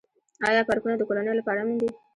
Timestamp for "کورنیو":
1.07-1.39